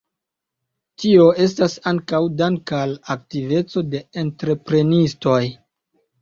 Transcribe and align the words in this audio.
Tio 1.01 1.27
estas 1.43 1.75
ankaŭ 1.91 2.21
dank 2.39 2.73
al 2.77 2.95
aktiveco 3.17 3.85
de 3.93 4.03
entreprenistoj. 4.23 5.39